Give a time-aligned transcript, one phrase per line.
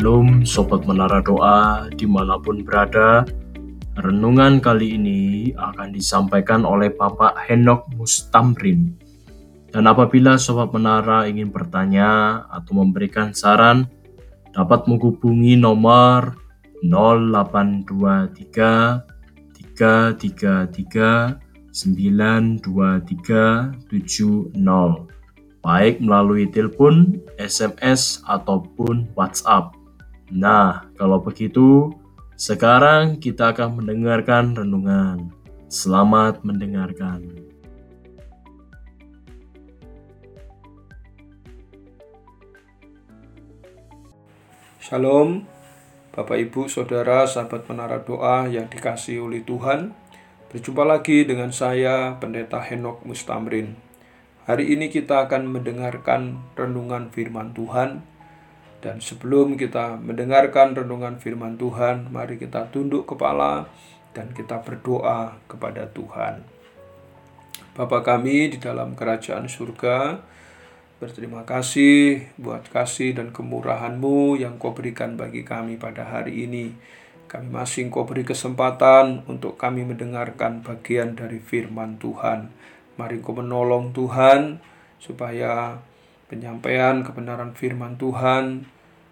[0.00, 3.20] Shalom Sobat Menara Doa di mana pun berada
[4.00, 8.96] Renungan kali ini akan disampaikan oleh Bapak Henok Mustamrin
[9.68, 13.92] Dan apabila Sobat Menara ingin bertanya atau memberikan saran
[14.56, 16.32] Dapat menghubungi nomor
[16.80, 19.04] 0823
[19.76, 21.44] 333
[21.76, 24.48] 92370
[25.60, 29.76] baik melalui telepon, SMS, ataupun WhatsApp.
[30.30, 31.90] Nah, kalau begitu,
[32.38, 35.34] sekarang kita akan mendengarkan renungan.
[35.66, 37.26] Selamat mendengarkan.
[44.78, 45.50] Shalom,
[46.14, 49.90] Bapak Ibu, Saudara, sahabat menara doa yang dikasih oleh Tuhan.
[50.54, 53.74] Berjumpa lagi dengan saya, Pendeta Henok Mustamrin.
[54.46, 58.06] Hari ini kita akan mendengarkan renungan firman Tuhan.
[58.80, 63.68] Dan sebelum kita mendengarkan renungan firman Tuhan, mari kita tunduk kepala
[64.16, 66.40] dan kita berdoa kepada Tuhan.
[67.76, 70.24] Bapa kami di dalam kerajaan surga,
[70.96, 76.72] berterima kasih buat kasih dan kemurahan-Mu yang Kau berikan bagi kami pada hari ini.
[77.30, 82.48] Kami masih Kau beri kesempatan untuk kami mendengarkan bagian dari firman Tuhan.
[82.96, 84.60] Mari Engkau menolong Tuhan
[85.00, 85.80] supaya
[86.30, 88.70] penyampaian kebenaran firman Tuhan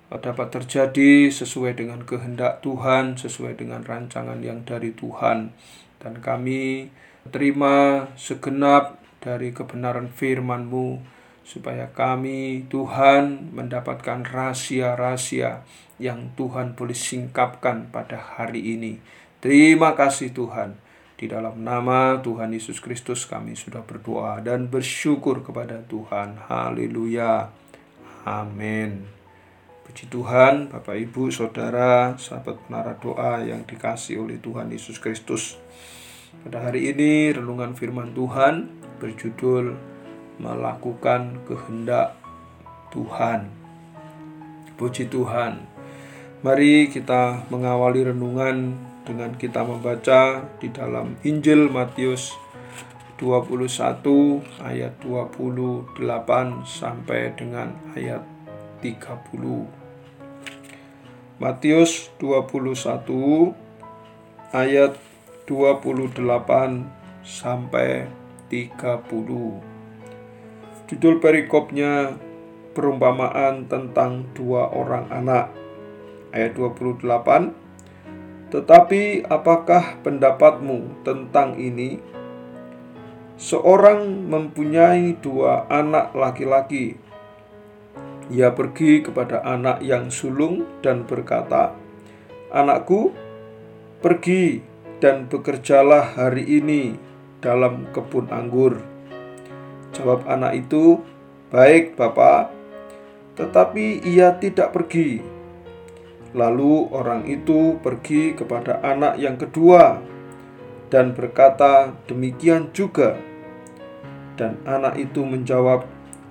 [0.08, 5.52] dapat terjadi sesuai dengan kehendak Tuhan, sesuai dengan rancangan yang dari Tuhan.
[6.00, 6.88] Dan kami
[7.28, 11.02] terima segenap dari kebenaran firman-Mu,
[11.44, 15.66] supaya kami, Tuhan, mendapatkan rahasia-rahasia
[16.00, 19.02] yang Tuhan boleh singkapkan pada hari ini.
[19.44, 20.87] Terima kasih Tuhan.
[21.18, 26.38] Di dalam nama Tuhan Yesus Kristus kami sudah berdoa dan bersyukur kepada Tuhan.
[26.46, 27.50] Haleluya.
[28.22, 29.02] Amin.
[29.82, 35.58] Puji Tuhan, Bapak Ibu, Saudara, sahabat penara doa yang dikasih oleh Tuhan Yesus Kristus.
[36.46, 38.70] Pada hari ini renungan firman Tuhan
[39.02, 39.74] berjudul
[40.38, 42.14] melakukan kehendak
[42.94, 43.50] Tuhan.
[44.78, 45.66] Puji Tuhan.
[46.46, 52.36] Mari kita mengawali renungan dengan kita membaca di dalam Injil Matius
[53.16, 54.04] 21
[54.60, 55.96] ayat 28
[56.68, 58.20] sampai dengan ayat
[58.84, 61.40] 30.
[61.40, 63.56] Matius 21
[64.52, 65.00] ayat
[65.48, 66.20] 28
[67.24, 68.12] sampai
[68.52, 69.64] 30.
[70.88, 72.16] Judul perikopnya
[72.76, 75.50] perumpamaan tentang dua orang anak.
[76.30, 77.67] Ayat 28
[78.48, 82.00] tetapi apakah pendapatmu tentang ini?
[83.36, 86.96] Seorang mempunyai dua anak laki-laki.
[88.32, 91.76] Ia pergi kepada anak yang sulung dan berkata,
[92.48, 93.12] "Anakku,
[94.00, 94.64] pergi
[94.98, 96.96] dan bekerjalah hari ini
[97.44, 98.80] dalam kebun anggur."
[99.92, 101.04] Jawab anak itu,
[101.52, 102.48] "Baik, Bapak."
[103.36, 105.37] Tetapi ia tidak pergi
[106.38, 109.98] Lalu orang itu pergi kepada anak yang kedua
[110.86, 113.18] dan berkata demikian juga.
[114.38, 115.82] Dan anak itu menjawab,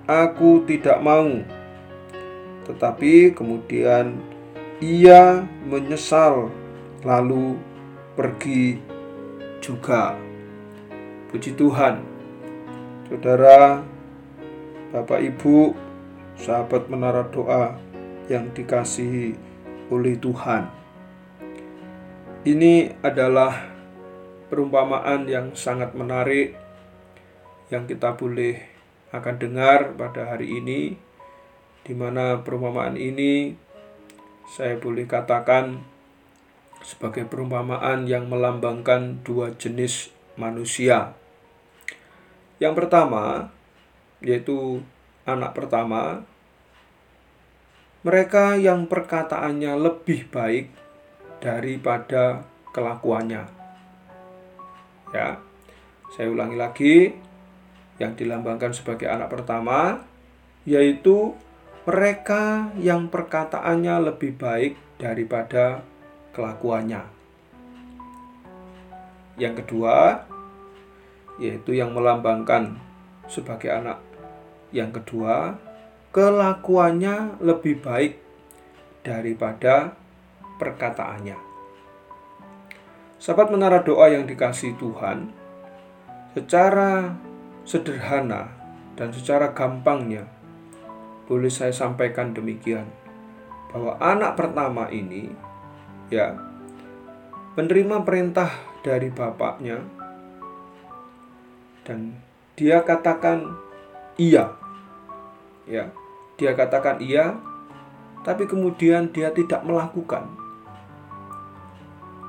[0.08, 1.28] "Aku tidak mau."
[2.64, 4.16] Tetapi kemudian
[4.80, 6.48] ia menyesal,
[7.04, 7.60] lalu
[8.16, 8.80] pergi
[9.60, 10.16] juga.
[11.28, 12.00] Puji Tuhan,
[13.12, 13.84] saudara,
[14.88, 15.76] bapak, ibu,
[16.40, 17.76] sahabat menara doa
[18.32, 19.36] yang dikasihi
[19.88, 20.68] oleh Tuhan.
[22.44, 23.52] Ini adalah
[24.48, 26.56] perumpamaan yang sangat menarik
[27.68, 28.56] yang kita boleh
[29.12, 30.96] akan dengar pada hari ini
[31.84, 33.56] di mana perumpamaan ini
[34.48, 35.84] saya boleh katakan
[36.80, 41.12] sebagai perumpamaan yang melambangkan dua jenis manusia.
[42.56, 43.52] Yang pertama
[44.24, 44.82] yaitu
[45.28, 46.24] anak pertama
[48.06, 50.70] mereka yang perkataannya lebih baik
[51.42, 53.44] daripada kelakuannya.
[55.14, 55.40] Ya.
[56.08, 56.96] Saya ulangi lagi,
[57.98, 60.02] yang dilambangkan sebagai anak pertama
[60.62, 61.34] yaitu
[61.84, 65.82] mereka yang perkataannya lebih baik daripada
[66.36, 67.02] kelakuannya.
[69.38, 70.26] Yang kedua,
[71.40, 72.76] yaitu yang melambangkan
[73.30, 74.02] sebagai anak
[74.74, 75.56] yang kedua
[76.12, 78.18] kelakuannya lebih baik
[79.04, 79.94] daripada
[80.56, 81.36] perkataannya.
[83.18, 85.34] Sahabat menara doa yang dikasih Tuhan,
[86.32, 87.18] secara
[87.66, 88.54] sederhana
[88.94, 90.26] dan secara gampangnya
[91.28, 92.88] boleh saya sampaikan demikian.
[93.68, 95.28] bahwa anak pertama ini
[96.08, 96.32] ya
[97.52, 98.48] menerima perintah
[98.80, 99.84] dari bapaknya
[101.84, 102.16] dan
[102.56, 103.56] dia katakan
[104.16, 104.56] iya.
[105.68, 105.92] Ya,
[106.38, 107.34] dia katakan iya,
[108.22, 110.30] tapi kemudian dia tidak melakukan.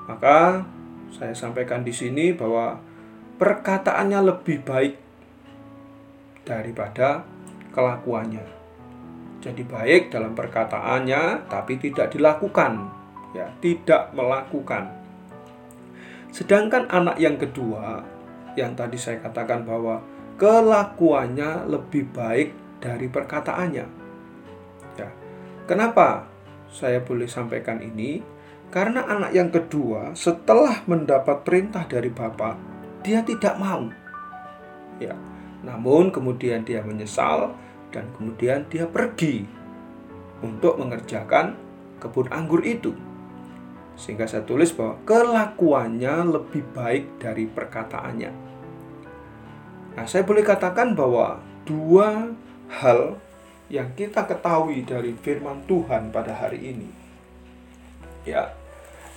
[0.10, 0.66] Maka
[1.14, 2.82] saya sampaikan di sini bahwa
[3.38, 4.94] perkataannya lebih baik
[6.42, 7.22] daripada
[7.70, 8.46] kelakuannya.
[9.40, 12.90] Jadi baik dalam perkataannya tapi tidak dilakukan,
[13.38, 14.90] ya, tidak melakukan.
[16.34, 18.02] Sedangkan anak yang kedua
[18.58, 20.02] yang tadi saya katakan bahwa
[20.42, 22.50] kelakuannya lebih baik
[22.82, 23.99] dari perkataannya.
[25.70, 26.26] Kenapa
[26.74, 28.26] saya boleh sampaikan ini?
[28.74, 32.58] Karena anak yang kedua setelah mendapat perintah dari bapak,
[33.06, 33.86] dia tidak mau.
[34.98, 35.14] Ya.
[35.62, 37.54] Namun kemudian dia menyesal
[37.94, 39.46] dan kemudian dia pergi
[40.42, 41.54] untuk mengerjakan
[42.02, 42.98] kebun anggur itu.
[43.94, 48.32] Sehingga saya tulis bahwa kelakuannya lebih baik dari perkataannya.
[49.94, 52.34] Nah, saya boleh katakan bahwa dua
[52.74, 53.22] hal
[53.70, 56.90] yang kita ketahui dari firman Tuhan pada hari ini.
[58.26, 58.50] Ya,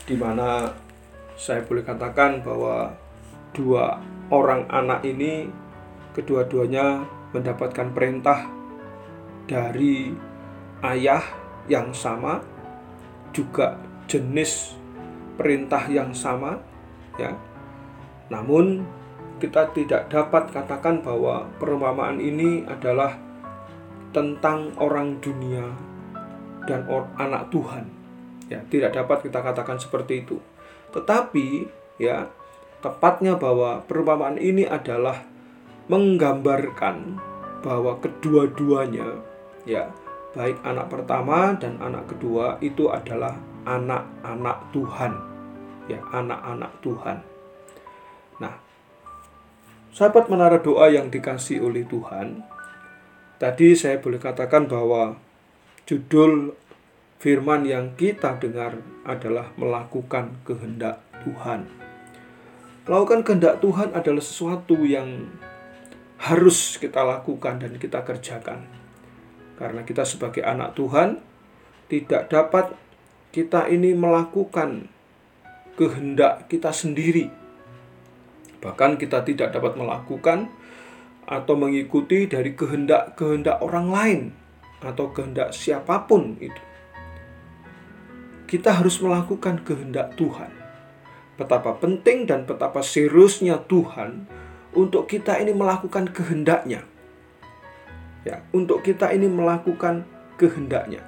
[0.05, 0.77] di mana
[1.41, 2.93] saya boleh katakan bahwa
[3.57, 5.49] dua orang anak ini
[6.13, 8.45] kedua-duanya mendapatkan perintah
[9.49, 10.13] dari
[10.85, 11.25] ayah
[11.67, 12.45] yang sama
[13.33, 14.77] juga jenis
[15.41, 16.61] perintah yang sama
[17.17, 17.33] ya.
[18.29, 18.85] Namun
[19.41, 23.32] kita tidak dapat katakan bahwa perumpamaan ini adalah
[24.13, 25.73] tentang orang dunia
[26.69, 26.87] dan
[27.19, 27.89] anak Tuhan.
[28.53, 30.37] Ya, tidak dapat kita katakan seperti itu.
[30.93, 31.67] Tetapi
[31.97, 32.29] ya,
[32.85, 35.25] tepatnya bahwa perumpamaan ini adalah
[35.89, 37.17] menggambarkan
[37.65, 39.25] bahwa kedua-duanya
[39.65, 39.89] ya,
[40.37, 45.13] baik anak pertama dan anak kedua itu adalah anak-anak Tuhan.
[45.91, 47.19] Ya, anak-anak Tuhan.
[48.39, 48.55] Nah,
[49.91, 52.43] sahabat menara doa yang dikasih oleh Tuhan,
[53.43, 55.19] tadi saya boleh katakan bahwa
[55.83, 56.55] judul
[57.19, 61.67] firman yang kita dengar adalah melakukan kehendak Tuhan.
[62.87, 65.27] Melakukan kehendak Tuhan adalah sesuatu yang
[66.23, 68.63] harus kita lakukan dan kita kerjakan.
[69.59, 71.19] Karena kita sebagai anak Tuhan
[71.91, 72.79] tidak dapat
[73.35, 74.87] kita ini melakukan
[75.75, 77.27] kehendak kita sendiri.
[78.63, 80.47] Bahkan kita tidak dapat melakukan
[81.27, 84.21] atau mengikuti dari kehendak-kehendak orang lain
[84.83, 86.63] atau kehendak siapa pun itu.
[88.51, 90.53] Kita harus melakukan kehendak Tuhan.
[91.41, 94.29] Betapa penting dan betapa seriusnya Tuhan
[94.77, 96.85] untuk kita ini melakukan kehendaknya.
[98.23, 100.05] Ya, untuk kita ini melakukan
[100.37, 101.03] kehendaknya.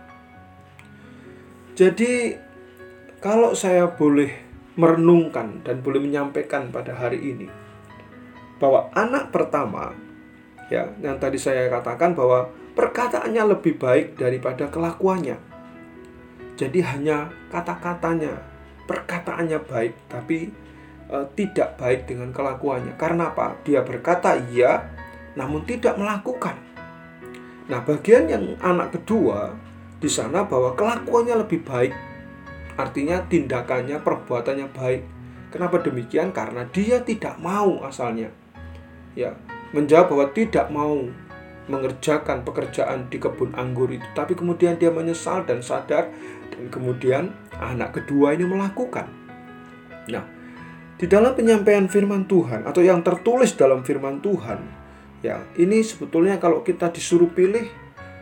[1.74, 2.38] Jadi
[3.20, 4.30] kalau saya boleh
[4.74, 7.46] merenungkan dan boleh menyampaikan pada hari ini
[8.64, 9.92] bahwa anak pertama
[10.72, 15.36] ya yang tadi saya katakan bahwa perkataannya lebih baik daripada kelakuannya.
[16.56, 18.40] Jadi hanya kata-katanya,
[18.88, 20.48] perkataannya baik tapi
[21.12, 22.96] e, tidak baik dengan kelakuannya.
[22.96, 23.60] Karena apa?
[23.68, 24.88] Dia berkata iya
[25.36, 26.56] namun tidak melakukan.
[27.68, 29.52] Nah, bagian yang anak kedua
[30.00, 31.92] di sana bahwa kelakuannya lebih baik.
[32.80, 35.02] Artinya tindakannya, perbuatannya baik.
[35.52, 36.32] Kenapa demikian?
[36.32, 38.43] Karena dia tidak mau asalnya.
[39.14, 39.38] Ya,
[39.70, 41.06] menjawab bahwa tidak mau
[41.64, 46.12] mengerjakan pekerjaan di kebun anggur itu, tapi kemudian dia menyesal dan sadar
[46.52, 49.08] dan kemudian anak kedua ini melakukan.
[50.12, 50.24] Nah,
[51.00, 54.60] di dalam penyampaian firman Tuhan atau yang tertulis dalam firman Tuhan,
[55.24, 57.64] ya, ini sebetulnya kalau kita disuruh pilih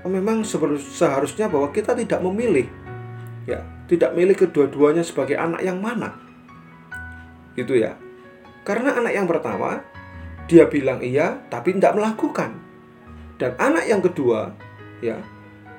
[0.06, 0.42] memang
[0.78, 2.66] seharusnya bahwa kita tidak memilih
[3.46, 6.18] ya tidak milih kedua-duanya sebagai anak yang mana
[7.54, 7.94] gitu ya
[8.66, 9.82] karena anak yang pertama
[10.52, 12.60] dia bilang iya tapi tidak melakukan
[13.40, 14.52] dan anak yang kedua
[15.00, 15.16] ya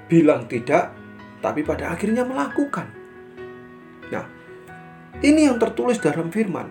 [0.10, 0.90] bilang tidak
[1.46, 2.90] tapi pada akhirnya melakukan
[4.10, 4.26] nah
[5.22, 6.66] ini yang tertulis dalam firman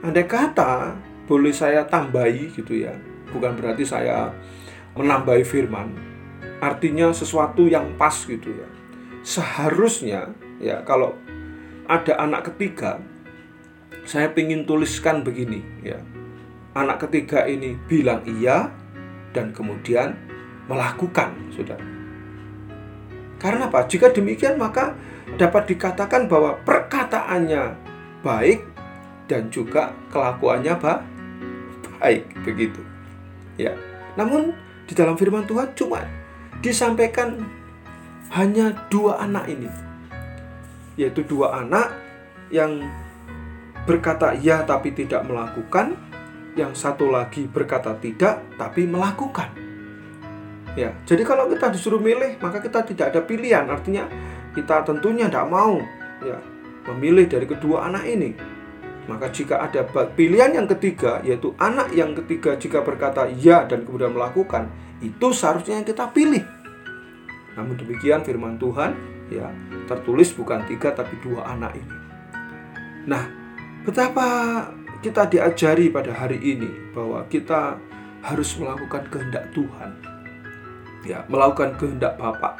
[0.00, 0.96] andai kata
[1.28, 2.96] boleh saya tambahi gitu ya
[3.28, 4.32] bukan berarti saya
[4.96, 6.12] menambahi firman
[6.62, 8.68] artinya sesuatu yang pas gitu ya.
[9.26, 10.30] Seharusnya
[10.62, 11.18] ya kalau
[11.90, 13.02] ada anak ketiga,
[14.06, 15.98] saya ingin tuliskan begini ya.
[16.72, 18.72] Anak ketiga ini bilang iya
[19.36, 20.16] dan kemudian
[20.68, 21.76] melakukan, sudah.
[23.36, 23.84] Karena apa?
[23.84, 24.96] Jika demikian maka
[25.36, 27.76] dapat dikatakan bahwa perkataannya
[28.22, 28.62] baik
[29.26, 30.74] dan juga kelakuannya
[32.00, 32.80] baik begitu.
[33.60, 33.76] Ya.
[34.16, 34.56] Namun
[34.88, 36.04] di dalam firman Tuhan cuma
[36.64, 37.42] disampaikan
[38.32, 39.68] hanya dua anak ini,
[40.96, 41.92] yaitu dua anak
[42.48, 42.80] yang
[43.84, 45.98] berkata ya tapi tidak melakukan,
[46.52, 49.52] yang satu lagi berkata tidak tapi melakukan.
[50.72, 53.68] Ya, jadi kalau kita disuruh milih, maka kita tidak ada pilihan.
[53.68, 54.08] Artinya
[54.56, 55.76] kita tentunya tidak mau
[56.24, 56.40] ya
[56.88, 58.32] memilih dari kedua anak ini.
[59.02, 59.82] Maka jika ada
[60.14, 64.70] pilihan yang ketiga, yaitu anak yang ketiga jika berkata ya dan kemudian melakukan,
[65.02, 66.40] itu seharusnya yang kita pilih.
[67.58, 68.94] Namun demikian firman Tuhan,
[69.28, 69.50] ya
[69.90, 71.96] tertulis bukan tiga tapi dua anak ini.
[73.10, 73.26] Nah,
[73.82, 74.28] betapa
[75.02, 77.74] kita diajari pada hari ini bahwa kita
[78.22, 79.98] harus melakukan kehendak Tuhan.
[81.02, 82.54] Ya, melakukan kehendak Bapa.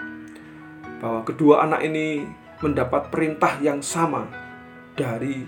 [0.99, 2.27] Bahwa kedua anak ini
[2.59, 4.27] mendapat perintah yang sama
[4.99, 5.47] dari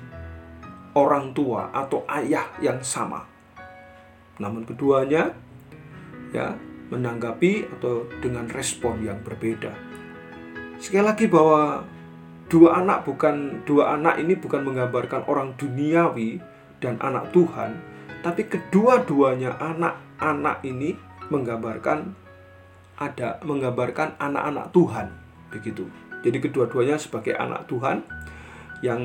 [0.94, 3.26] orang tua atau ayah yang sama.
[4.38, 5.34] Namun keduanya
[6.30, 6.54] ya
[6.94, 9.74] menanggapi atau dengan respon yang berbeda.
[10.78, 11.82] Sekali lagi bahwa
[12.46, 16.53] dua anak bukan dua anak ini bukan menggambarkan orang duniawi
[16.84, 17.80] dan anak Tuhan,
[18.20, 20.92] tapi kedua-duanya anak-anak ini
[21.32, 22.12] menggambarkan
[23.00, 25.08] ada menggambarkan anak-anak Tuhan
[25.48, 25.88] begitu.
[26.20, 28.04] Jadi kedua-duanya sebagai anak Tuhan
[28.84, 29.00] yang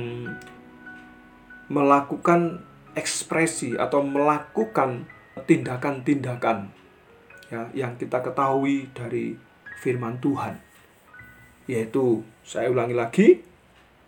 [1.72, 2.64] melakukan
[2.96, 5.08] ekspresi atau melakukan
[5.46, 6.74] tindakan-tindakan
[7.50, 9.36] ya yang kita ketahui dari
[9.80, 10.60] firman Tuhan.
[11.70, 13.28] Yaitu saya ulangi lagi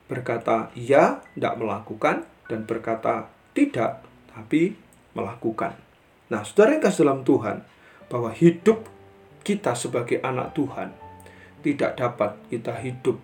[0.09, 4.75] berkata iya tidak melakukan dan berkata tidak tapi
[5.11, 5.75] melakukan.
[6.31, 7.57] Nah, saudara yang kasih dalam Tuhan
[8.07, 8.87] bahwa hidup
[9.43, 10.95] kita sebagai anak Tuhan
[11.61, 13.17] tidak dapat kita hidup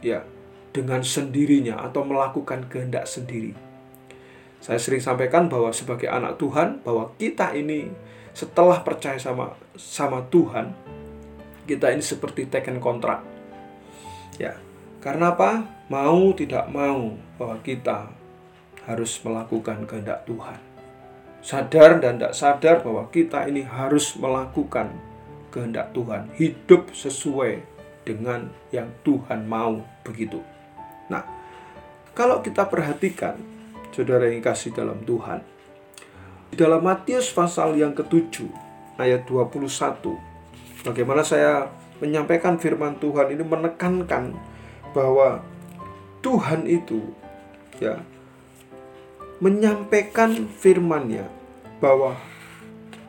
[0.00, 0.24] ya
[0.72, 3.52] dengan sendirinya atau melakukan kehendak sendiri.
[4.60, 7.92] Saya sering sampaikan bahwa sebagai anak Tuhan bahwa kita ini
[8.36, 10.72] setelah percaya sama sama Tuhan
[11.66, 13.20] kita ini seperti taken kontrak.
[14.38, 14.56] Ya.
[15.02, 15.66] Karena apa?
[15.86, 18.10] Mau tidak mau bahwa kita
[18.86, 20.62] harus melakukan kehendak Tuhan.
[21.42, 24.90] Sadar dan tidak sadar bahwa kita ini harus melakukan
[25.50, 27.62] kehendak Tuhan, hidup sesuai
[28.06, 30.42] dengan yang Tuhan mau begitu.
[31.10, 31.22] Nah,
[32.14, 33.38] kalau kita perhatikan,
[33.94, 35.42] saudara yang kasih dalam Tuhan,
[36.50, 38.50] di dalam Matius pasal yang ketujuh
[38.98, 40.18] ayat 21,
[40.86, 44.36] bagaimana saya menyampaikan firman Tuhan ini menekankan
[44.92, 45.42] bahwa
[46.22, 47.00] Tuhan itu
[47.78, 48.00] ya
[49.40, 51.28] menyampaikan firman-Nya
[51.78, 52.16] bahwa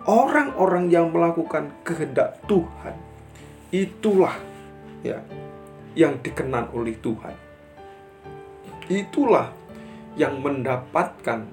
[0.03, 2.95] orang-orang yang melakukan kehendak Tuhan
[3.71, 4.35] itulah
[5.03, 5.19] ya
[5.97, 7.35] yang dikenan oleh Tuhan.
[8.87, 9.51] Itulah
[10.15, 11.43] yang mendapatkan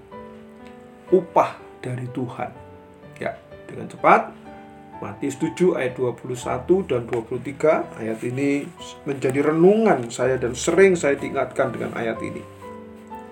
[1.10, 1.50] upah
[1.82, 2.50] dari Tuhan.
[3.18, 3.34] Ya,
[3.66, 4.34] dengan cepat
[5.02, 8.64] Matius 7 ayat 21 dan 23 ayat ini
[9.04, 12.63] menjadi renungan saya dan sering saya diingatkan dengan ayat ini.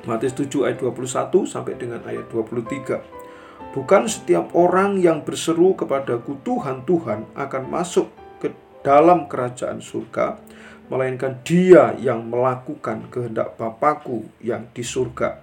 [0.02, 3.22] Matius 7 ayat 21 sampai dengan ayat 23.
[3.70, 8.10] Bukan setiap orang yang berseru kepadaku Tuhan, Tuhan akan masuk
[8.42, 8.50] ke
[8.82, 10.42] dalam kerajaan surga,
[10.90, 15.38] melainkan dia yang melakukan kehendak Bapakku yang di surga.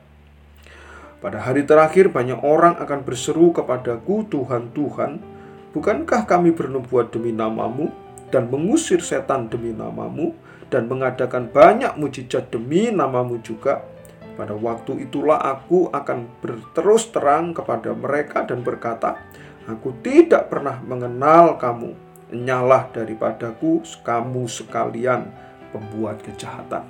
[1.23, 5.23] Pada hari terakhir banyak orang akan berseru kepadaku Tuhan, Tuhan,
[5.71, 7.91] bukankah kami bernubuat demi namamu
[8.27, 10.35] dan mengusir setan demi namamu
[10.67, 13.98] dan mengadakan banyak mujizat demi namamu juga?'
[14.39, 19.19] Pada waktu itulah aku akan berterus terang kepada mereka dan berkata,
[19.67, 21.91] Aku tidak pernah mengenal kamu.
[22.31, 25.27] Nyalah daripadaku kamu sekalian
[25.75, 26.87] pembuat kejahatan.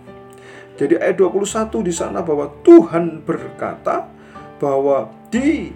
[0.77, 4.05] Jadi ayat 21 di sana bahwa Tuhan berkata
[4.61, 5.73] bahwa di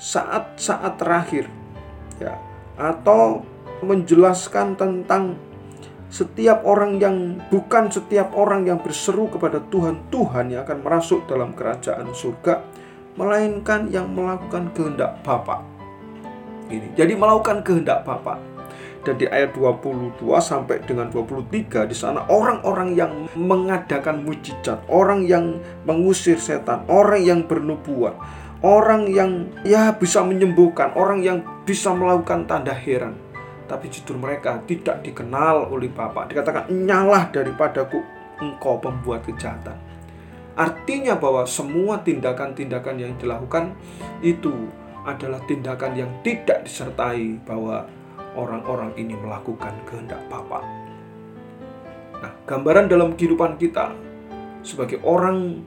[0.00, 1.52] saat-saat terakhir
[2.16, 2.34] ya
[2.80, 3.44] atau
[3.84, 5.36] menjelaskan tentang
[6.16, 11.52] setiap orang yang bukan setiap orang yang berseru kepada Tuhan, Tuhan yang akan masuk dalam
[11.52, 12.64] kerajaan surga,
[13.20, 15.60] melainkan yang melakukan kehendak Bapa.
[16.72, 16.96] Ini.
[16.96, 18.40] Jadi melakukan kehendak Bapa.
[19.04, 25.62] Dan di ayat 22 sampai dengan 23 di sana orang-orang yang mengadakan mujizat, orang yang
[25.84, 28.18] mengusir setan, orang yang bernubuat,
[28.66, 33.14] orang yang ya bisa menyembuhkan, orang yang bisa melakukan tanda heran
[33.66, 36.30] tapi justru mereka tidak dikenal oleh Bapak.
[36.30, 37.98] Dikatakan, nyalah daripadaku
[38.40, 39.76] engkau pembuat kejahatan.
[40.56, 43.76] Artinya bahwa semua tindakan-tindakan yang dilakukan
[44.24, 44.72] itu
[45.04, 47.84] adalah tindakan yang tidak disertai bahwa
[48.32, 50.64] orang-orang ini melakukan kehendak Bapak.
[52.24, 53.92] Nah, gambaran dalam kehidupan kita
[54.64, 55.60] sebagai orang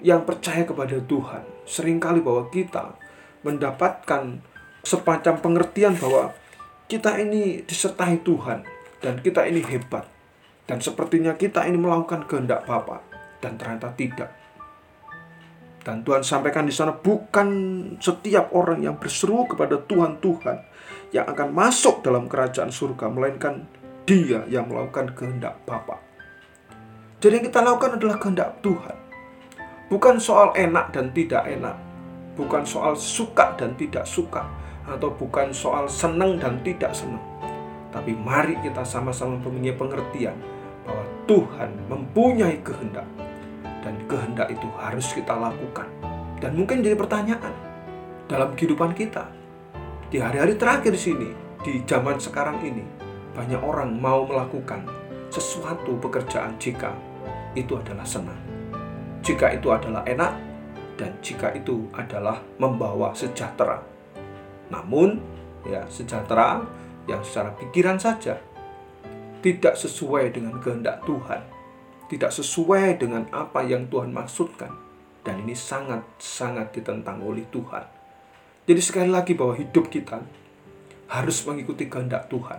[0.00, 2.96] yang percaya kepada Tuhan, sering kali bahwa kita
[3.44, 4.40] mendapatkan
[4.80, 6.32] semacam pengertian bahwa
[6.90, 8.82] kita ini disertai Tuhan.
[9.00, 10.04] dan kita ini hebat.
[10.68, 13.00] Dan sepertinya kita ini melakukan kehendak Bapa
[13.40, 14.30] dan ternyata tidak.
[15.80, 17.48] Dan Tuhan sampaikan di sana bukan
[17.96, 20.56] setiap orang yang berseru kepada Tuhan Tuhan
[21.16, 23.64] yang akan masuk dalam kerajaan surga melainkan
[24.04, 25.96] dia yang melakukan kehendak Bapa.
[27.18, 28.96] Jadi yang kita lakukan adalah kehendak Tuhan.
[29.90, 31.74] Bukan soal enak dan tidak enak,
[32.38, 34.46] bukan soal suka dan tidak suka,
[34.86, 37.22] atau bukan soal senang dan tidak senang.
[37.90, 40.38] Tapi mari kita sama-sama mempunyai pengertian
[40.86, 43.06] bahwa Tuhan mempunyai kehendak
[43.82, 45.88] dan kehendak itu harus kita lakukan.
[46.40, 47.52] Dan mungkin jadi pertanyaan
[48.30, 49.28] dalam kehidupan kita.
[50.08, 52.82] Di hari-hari terakhir sini, di zaman sekarang ini,
[53.36, 54.86] banyak orang mau melakukan
[55.30, 56.94] sesuatu pekerjaan jika
[57.54, 58.38] itu adalah senang.
[59.20, 60.32] Jika itu adalah enak
[60.96, 63.89] dan jika itu adalah membawa sejahtera.
[64.70, 65.20] Namun,
[65.66, 66.64] ya sejahtera
[67.04, 68.38] yang secara pikiran saja
[69.44, 71.60] tidak sesuai dengan kehendak Tuhan
[72.10, 74.74] tidak sesuai dengan apa yang Tuhan maksudkan.
[75.22, 77.86] Dan ini sangat-sangat ditentang oleh Tuhan.
[78.66, 80.18] Jadi sekali lagi bahwa hidup kita
[81.06, 82.58] harus mengikuti kehendak Tuhan.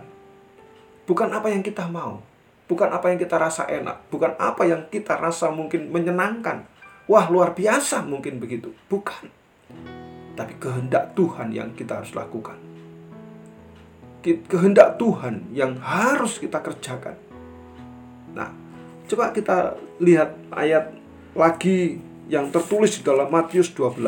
[1.04, 2.24] Bukan apa yang kita mau.
[2.64, 4.08] Bukan apa yang kita rasa enak.
[4.08, 6.64] Bukan apa yang kita rasa mungkin menyenangkan.
[7.10, 8.72] Wah luar biasa mungkin begitu.
[8.88, 9.28] Bukan.
[10.32, 12.56] Tapi kehendak Tuhan yang kita harus lakukan.
[14.22, 17.18] Kehendak Tuhan yang harus kita kerjakan.
[18.32, 18.62] Nah,
[19.12, 20.88] Coba kita lihat ayat
[21.36, 22.00] lagi
[22.32, 24.00] yang tertulis di dalam Matius 12.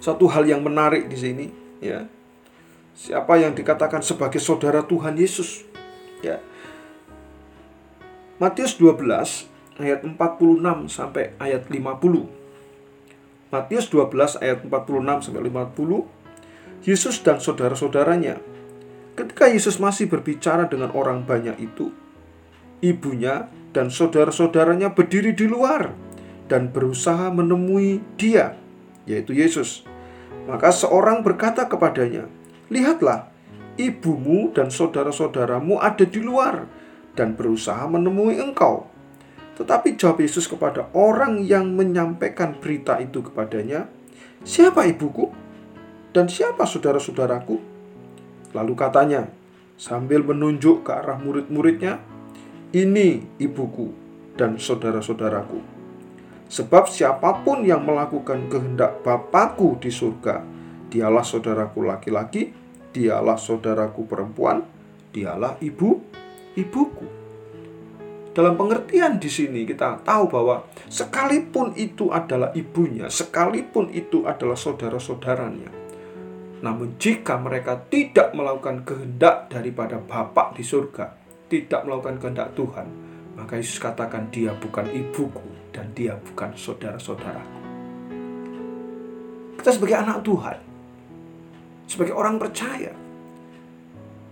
[0.00, 1.46] Satu hal yang menarik di sini,
[1.82, 2.08] ya.
[2.96, 5.60] Siapa yang dikatakan sebagai saudara Tuhan Yesus?
[6.24, 6.40] Ya.
[8.40, 8.96] Matius 12
[9.76, 12.37] ayat 46 sampai ayat 50.
[13.48, 16.84] Matius 12 ayat 46 sampai 50.
[16.84, 18.36] Yesus dan saudara-saudaranya.
[19.16, 21.90] Ketika Yesus masih berbicara dengan orang banyak itu,
[22.84, 25.96] ibunya dan saudara-saudaranya berdiri di luar
[26.46, 28.52] dan berusaha menemui dia,
[29.08, 29.84] yaitu Yesus.
[30.44, 32.28] Maka seorang berkata kepadanya,
[32.68, 33.32] "Lihatlah,
[33.80, 36.68] ibumu dan saudara-saudaramu ada di luar
[37.16, 38.97] dan berusaha menemui engkau."
[39.58, 43.90] Tetapi jawab Yesus kepada orang yang menyampaikan berita itu kepadanya,
[44.46, 45.34] "Siapa ibuku
[46.14, 47.58] dan siapa saudara-saudaraku?"
[48.54, 49.26] Lalu katanya,
[49.74, 51.98] sambil menunjuk ke arah murid-muridnya,
[52.70, 53.90] ini ibuku
[54.38, 55.58] dan saudara-saudaraku.
[56.48, 60.40] Sebab siapa pun yang melakukan kehendak Bapakku di surga,
[60.88, 62.54] dialah saudaraku laki-laki,
[62.94, 64.64] dialah saudaraku perempuan,
[65.12, 66.00] dialah ibu
[66.56, 67.17] ibuku.
[68.38, 75.66] Dalam pengertian di sini kita tahu bahwa sekalipun itu adalah ibunya, sekalipun itu adalah saudara-saudaranya,
[76.62, 81.18] namun jika mereka tidak melakukan kehendak daripada Bapak di surga,
[81.50, 82.86] tidak melakukan kehendak Tuhan,
[83.34, 87.58] maka Yesus katakan dia bukan ibuku dan dia bukan saudara-saudaraku.
[89.58, 90.58] Kita sebagai anak Tuhan,
[91.90, 92.94] sebagai orang percaya,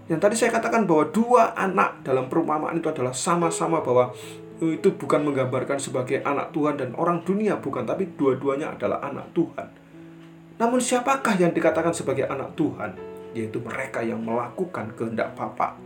[0.07, 4.15] yang tadi saya katakan bahwa dua anak dalam perumpamaan itu adalah sama-sama bahwa
[4.63, 9.69] itu bukan menggambarkan sebagai anak Tuhan dan orang dunia, bukan, tapi dua-duanya adalah anak Tuhan.
[10.57, 12.97] Namun siapakah yang dikatakan sebagai anak Tuhan?
[13.37, 15.77] Yaitu mereka yang melakukan kehendak Bapa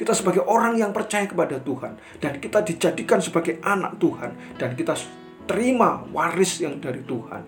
[0.00, 4.96] kita sebagai orang yang percaya kepada Tuhan dan kita dijadikan sebagai anak Tuhan dan kita
[5.44, 7.44] terima waris yang dari Tuhan.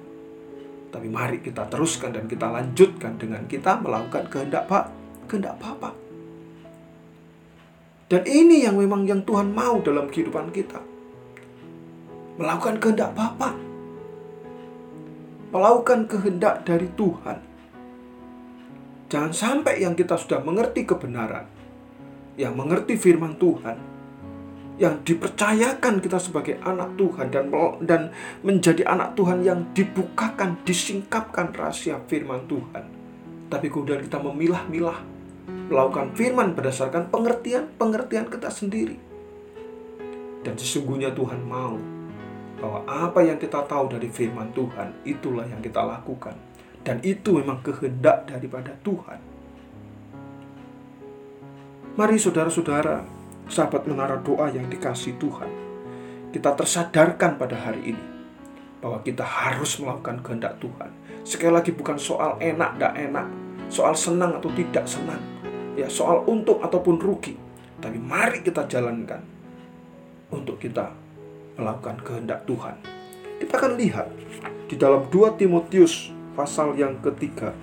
[0.92, 4.85] Tapi mari kita teruskan dan kita lanjutkan dengan kita melakukan kehendak Pak,
[5.26, 5.92] kehendak Bapa.
[8.12, 10.85] Dan ini yang memang yang Tuhan mau dalam kehidupan kita.
[12.37, 13.56] Melakukan kehendak Bapa.
[15.48, 17.38] Melakukan kehendak dari Tuhan.
[19.08, 21.44] Jangan sampai yang kita sudah mengerti kebenaran,
[22.40, 23.76] yang mengerti firman Tuhan,
[24.80, 27.52] yang dipercayakan kita sebagai anak Tuhan dan
[27.85, 28.08] dan
[28.40, 33.01] menjadi anak Tuhan yang dibukakan, disingkapkan rahasia firman Tuhan.
[33.52, 35.04] Tapi kemudian kita memilah-milah
[35.68, 38.96] melakukan firman berdasarkan pengertian-pengertian kita sendiri.
[40.40, 41.76] Dan sesungguhnya Tuhan mau
[42.56, 46.32] bahwa apa yang kita tahu dari firman Tuhan itulah yang kita lakukan.
[46.80, 49.20] Dan itu memang kehendak daripada Tuhan.
[51.92, 53.04] Mari saudara-saudara,
[53.52, 55.50] sahabat menara doa yang dikasih Tuhan,
[56.32, 58.06] kita tersadarkan pada hari ini
[58.80, 60.90] bahwa kita harus melakukan kehendak Tuhan.
[61.22, 63.26] Sekali lagi bukan soal enak dan enak,
[63.72, 65.24] soal senang atau tidak senang,
[65.72, 67.32] ya soal untung ataupun rugi.
[67.80, 69.24] Tapi mari kita jalankan
[70.28, 70.92] untuk kita
[71.56, 72.76] melakukan kehendak Tuhan.
[73.40, 74.12] Kita akan lihat
[74.68, 77.56] di dalam 2 Timotius pasal yang ketiga.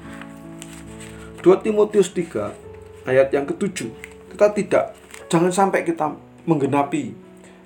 [1.46, 3.94] 2 Timotius 3 ayat yang ketujuh.
[4.34, 4.98] Kita tidak
[5.30, 6.18] jangan sampai kita
[6.50, 7.14] menggenapi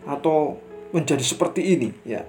[0.03, 0.60] atau
[0.91, 2.27] menjadi seperti ini ya.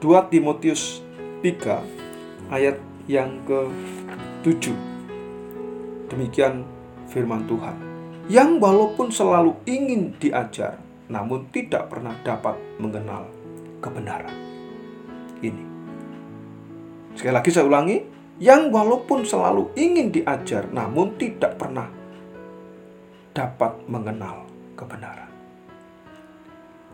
[0.00, 1.04] 2 Timotius
[1.44, 4.93] 3 ayat yang ke-7.
[6.14, 6.62] Demikian
[7.10, 7.74] firman Tuhan.
[8.30, 10.78] Yang walaupun selalu ingin diajar
[11.10, 13.26] namun tidak pernah dapat mengenal
[13.82, 14.30] kebenaran.
[15.42, 15.64] Ini.
[17.18, 17.98] Sekali lagi saya ulangi,
[18.38, 21.90] yang walaupun selalu ingin diajar namun tidak pernah
[23.34, 24.46] dapat mengenal
[24.78, 25.30] kebenaran.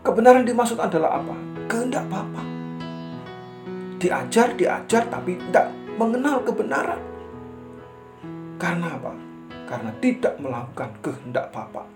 [0.00, 1.36] Kebenaran dimaksud adalah apa?
[1.68, 2.40] Kehendak Bapa.
[4.00, 5.68] Diajar, diajar, tapi tidak
[6.00, 7.09] mengenal kebenaran.
[8.60, 9.16] Karena apa?
[9.64, 11.88] Karena tidak melakukan kehendak Bapa.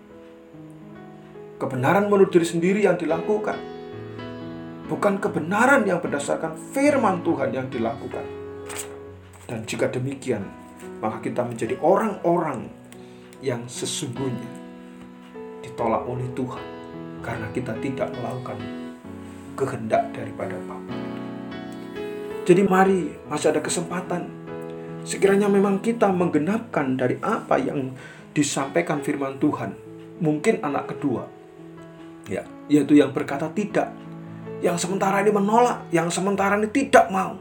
[1.60, 3.60] Kebenaran menurut diri sendiri yang dilakukan.
[4.88, 8.24] Bukan kebenaran yang berdasarkan firman Tuhan yang dilakukan.
[9.44, 10.48] Dan jika demikian,
[11.04, 12.72] maka kita menjadi orang-orang
[13.44, 14.48] yang sesungguhnya
[15.60, 16.64] ditolak oleh Tuhan
[17.20, 18.56] karena kita tidak melakukan
[19.52, 20.96] kehendak daripada Bapa.
[22.44, 24.43] Jadi mari masih ada kesempatan.
[25.04, 27.92] Sekiranya memang kita menggenapkan dari apa yang
[28.32, 29.76] disampaikan firman Tuhan,
[30.18, 31.28] mungkin anak kedua,
[32.26, 33.92] ya, yaitu yang berkata tidak,
[34.64, 37.36] yang sementara ini menolak, yang sementara ini tidak mau,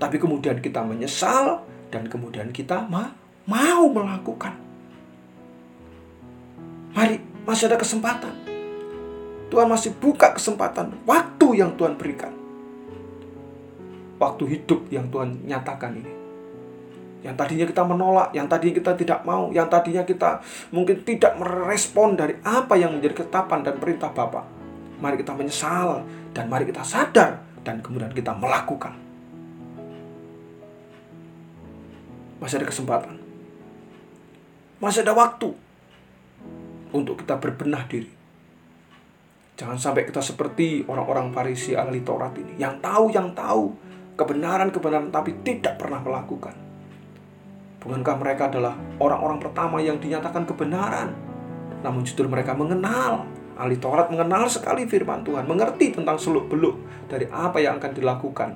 [0.00, 3.12] tapi kemudian kita menyesal dan kemudian kita ma
[3.44, 4.56] mau melakukan.
[6.96, 8.32] Mari, masih ada kesempatan.
[9.52, 12.32] Tuhan masih buka kesempatan waktu yang Tuhan berikan.
[14.16, 16.15] Waktu hidup yang Tuhan nyatakan ini.
[17.26, 20.38] Yang tadinya kita menolak, yang tadinya kita tidak mau, yang tadinya kita
[20.70, 24.46] mungkin tidak merespon dari apa yang menjadi ketetapan dan perintah Bapa.
[25.02, 28.94] Mari kita menyesal dan mari kita sadar dan kemudian kita melakukan.
[32.38, 33.18] Masih ada kesempatan.
[34.78, 35.50] Masih ada waktu
[36.94, 38.16] untuk kita berbenah diri
[39.56, 43.72] Jangan sampai kita seperti orang-orang Farisi ahli Taurat ini yang tahu yang tahu
[44.12, 46.65] kebenaran-kebenaran tapi tidak pernah melakukan.
[47.80, 51.12] Bukankah mereka adalah orang-orang pertama yang dinyatakan kebenaran?
[51.84, 57.56] Namun justru mereka mengenal ahli Taurat mengenal sekali firman Tuhan, mengerti tentang seluk-beluk dari apa
[57.56, 58.50] yang akan dilakukan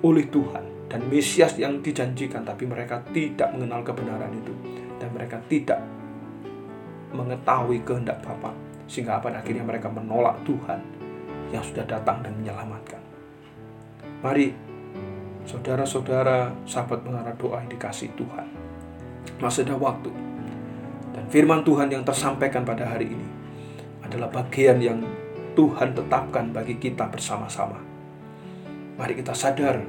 [0.00, 4.52] oleh Tuhan dan Mesias yang dijanjikan, tapi mereka tidak mengenal kebenaran itu
[4.96, 5.84] dan mereka tidak
[7.12, 8.52] mengetahui kehendak Bapa
[8.88, 10.80] sehingga pada akhirnya mereka menolak Tuhan
[11.52, 13.00] yang sudah datang dan menyelamatkan.
[14.24, 14.52] Mari,
[15.48, 18.44] saudara-saudara, sahabat mengarah doa yang dikasih Tuhan.
[19.40, 20.12] Masih ada waktu.
[21.16, 23.28] Dan firman Tuhan yang tersampaikan pada hari ini
[24.04, 25.00] adalah bagian yang
[25.56, 27.80] Tuhan tetapkan bagi kita bersama-sama.
[29.00, 29.80] Mari kita sadar,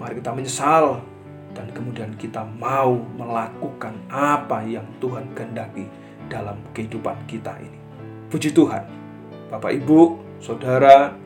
[0.00, 1.04] mari kita menyesal,
[1.52, 5.84] dan kemudian kita mau melakukan apa yang Tuhan kehendaki
[6.32, 7.78] dalam kehidupan kita ini.
[8.32, 8.82] Puji Tuhan,
[9.52, 11.25] Bapak Ibu, Saudara,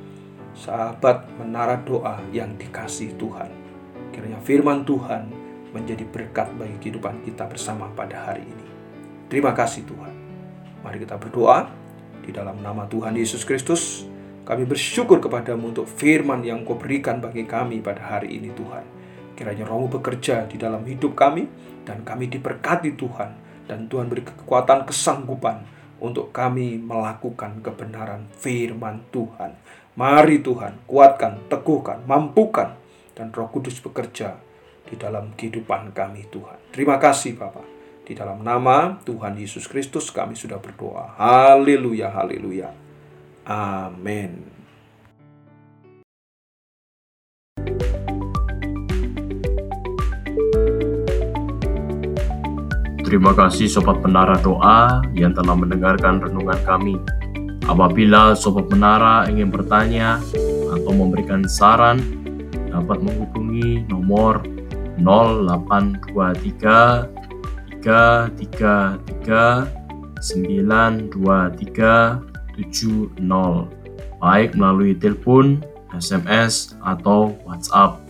[0.61, 3.49] sahabat menara doa yang dikasih Tuhan.
[4.13, 5.33] Kiranya firman Tuhan
[5.73, 8.67] menjadi berkat bagi kehidupan kita bersama pada hari ini.
[9.33, 10.15] Terima kasih Tuhan.
[10.85, 11.73] Mari kita berdoa
[12.21, 14.05] di dalam nama Tuhan Yesus Kristus.
[14.45, 18.85] Kami bersyukur kepadamu untuk firman yang kau berikan bagi kami pada hari ini Tuhan.
[19.39, 21.49] Kiranya rohmu bekerja di dalam hidup kami
[21.89, 23.49] dan kami diberkati Tuhan.
[23.71, 25.63] Dan Tuhan beri kekuatan kesanggupan
[26.03, 29.55] untuk kami melakukan kebenaran firman Tuhan.
[29.99, 32.79] Mari Tuhan, kuatkan, teguhkan, mampukan,
[33.11, 34.39] dan roh kudus bekerja
[34.87, 36.71] di dalam kehidupan kami Tuhan.
[36.71, 37.67] Terima kasih Bapak.
[38.07, 41.19] Di dalam nama Tuhan Yesus Kristus kami sudah berdoa.
[41.19, 42.71] Haleluya, haleluya.
[43.51, 44.47] Amin.
[53.03, 56.95] Terima kasih Sobat Menara Doa yang telah mendengarkan renungan kami.
[57.71, 60.19] Apabila Sobat Menara ingin bertanya
[60.75, 62.03] atau memberikan saran,
[62.67, 64.43] dapat menghubungi nomor
[64.99, 67.07] 0823
[67.79, 69.71] 333
[70.19, 73.71] 923 70
[74.21, 75.63] baik melalui telepon,
[75.95, 78.03] SMS, atau WhatsApp.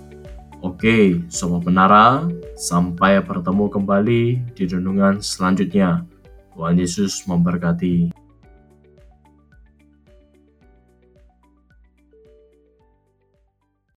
[0.65, 2.25] Oke, Sobat Menara,
[2.57, 6.09] sampai bertemu kembali di renungan selanjutnya.
[6.57, 8.20] Tuhan Yesus memberkati.